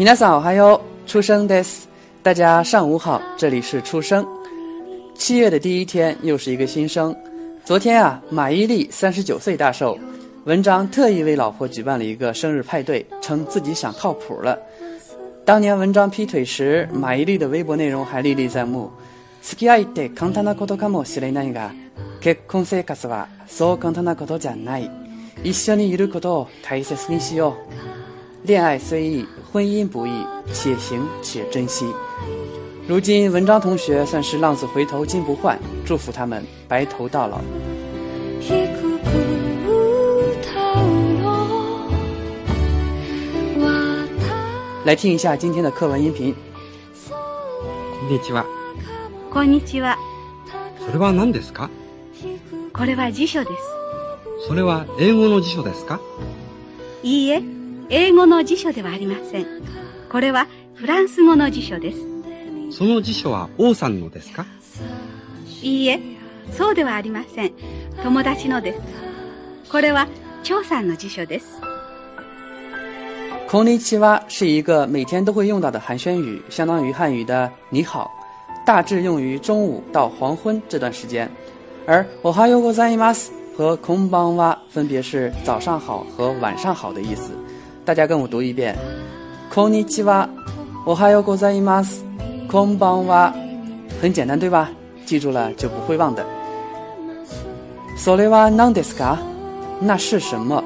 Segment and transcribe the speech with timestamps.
[0.00, 1.82] 大家早还有出生 days，
[2.20, 4.26] 大家上午好，这里是出生，
[5.14, 7.14] 七月的第一天又是一个新生。
[7.64, 9.96] 昨天啊，马伊琍三十九岁大寿。
[10.44, 14.58] 文章特意为老婆举办了一个生日派对，称自己想靠谱了。
[15.44, 18.90] 当年文章劈腿时，马伊琍的微博内容还历历在目。
[28.42, 31.84] 恋爱虽易，婚姻不易，且行且珍惜。
[32.88, 38.89] 如今文章同学算是浪子回头金不换，祝福他们白头到老。
[44.86, 46.34] 来听一下今天的课文音频。
[47.10, 48.46] こんにちは。
[49.30, 49.98] こんにちは。
[50.78, 51.68] それは何ですか
[52.72, 53.50] これは辞書で
[54.40, 54.46] す。
[54.48, 56.00] それは英語の辞書ですか
[57.02, 57.42] いいえ、
[57.90, 59.46] 英語の辞書ではありません。
[60.08, 61.98] これはフランス語の辞書です。
[62.70, 64.46] その辞書は王さんのですか
[65.62, 66.00] いいえ、
[66.56, 67.52] そうではありません。
[68.02, 68.80] 友達のです。
[69.70, 70.08] これは
[70.42, 71.69] 張さんの辞書です。
[73.50, 78.08] k o n i c h 是一个每天都会用到的寒暄语，相当于汉语的“你好”，
[78.64, 81.28] 大致用于中午到黄昏这段时间。
[81.84, 87.32] 而“おはようございます”和 k o n b a n w a 分别是“早上好”和“晚上好”的意思。
[87.84, 88.76] 大家跟我读一遍
[89.50, 90.28] k o n i c h
[90.86, 92.04] おはようございます、
[92.48, 93.32] こんばんは。
[94.00, 94.70] 很简单，对吧？
[95.04, 96.24] 记住了就不会忘的。
[97.98, 99.18] それは何ですか？
[99.84, 100.62] 那是什么？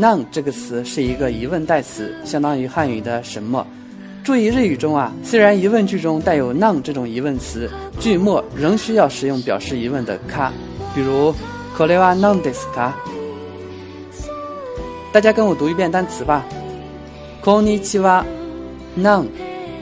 [0.00, 3.64] none 这个词是一个疑问代词，相当于汉语的什么？
[4.24, 10.50] 注意日语中啊，虽然疑问句中带有 none 这种疑问词，句末仍需要使用表示疑问的か。
[10.94, 11.34] 比如、
[11.76, 12.92] これは none ですか。
[15.12, 16.42] 大家跟我读一遍单词吧。
[17.44, 18.24] こんにちは
[18.98, 19.26] none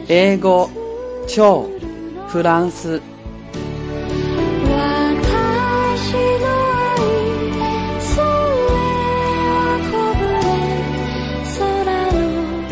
[0.08, 0.68] 英語
[1.28, 1.64] 超
[2.28, 3.00] フランス。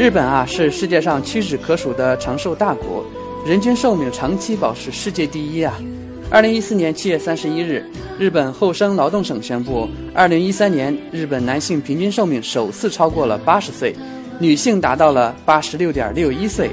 [0.07, 3.05] 日本啊，是世界上屈指可数的长寿大国，
[3.45, 5.75] 人均寿命长期保持世界第一啊。
[6.31, 7.85] 二零一四年七月三十一日，
[8.17, 13.93] 日本厚生劳动省宣布，二零一三年日本男性平均寿命首次超过了八十岁，
[14.39, 16.71] 女性达到了八十六点六一岁。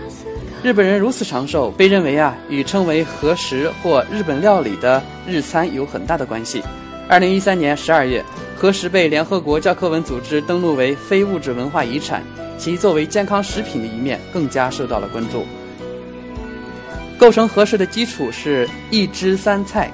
[0.61, 6.61] 日本人如此长寿，被认为啊，与称为和食或日本料理的日餐有很大的关系。
[7.09, 8.23] 二零一三年十二月，
[8.55, 12.21] 和食被联合国教科文组织登录为非物质文化遗产。
[12.57, 15.45] 其作为健康食品的一面更加受到了关注。
[17.17, 19.89] 构成合适的基础是一汁三菜，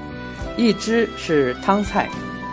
[0.58, 2.10] 一汁是汤菜，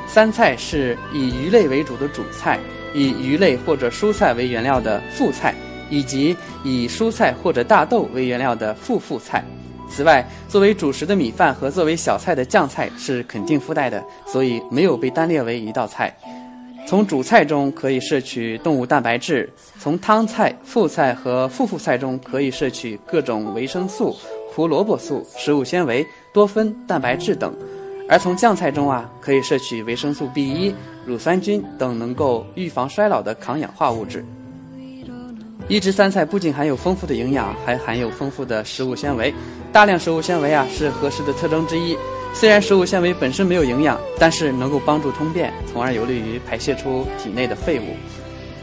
[0.07, 2.59] 三菜是以鱼类为主的主菜，
[2.93, 5.55] 以鱼类或者蔬菜为原料的副菜，
[5.89, 9.43] 以及以蔬菜或者大豆为原料的副副菜。
[9.89, 16.15] 此外，作为主食的米饭和作为小菜的酱菜是肯定附带的，所以没有被单列为一道菜。
[16.89, 24.17] 从主菜中可以摄取动物蛋白质，从汤菜、副菜和副副菜中可以摄取各种维生素、
[24.55, 27.53] 胡萝卜素、食物纤维、多酚、蛋白质等，
[28.09, 30.75] 而从酱菜中啊可以摄取维生素 B1、
[31.05, 34.25] 乳酸菌等能够预防衰老的抗氧化物质。
[35.69, 39.35] 一枝三菜不仅含有丰富的营养，还含有丰富的食物纤维。
[39.73, 41.97] 大量食物纤维啊，是合适的特征之一。
[42.33, 47.97] 虽然食物纤维本身没有营养，但是能够帮助通便，从而有利于排泄出体内的废物。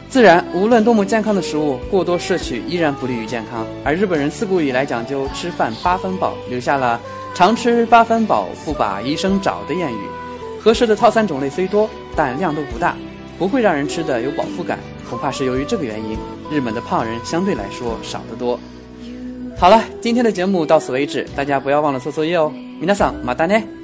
[0.08, 3.66] 自然，无论多么健康的食物，过多摄取依然不利于健康。
[3.84, 6.98] 而日本人自古以来讲究吃饭八分饱，留下了
[7.34, 10.06] “常吃八分饱，不把医生找”的谚语。
[10.58, 11.86] 合适的套餐种类虽多，
[12.16, 12.96] 但量都不大，
[13.38, 14.78] 不会让人吃的有饱腹感。
[15.04, 16.16] 恐怕是由于这个原因，
[16.50, 18.58] 日本的胖人相对来说少得多。
[19.58, 22.50] 好了，今天的节目到此为止，大家不要忘了做作业哦。
[22.50, 23.83] 明达桑，またね。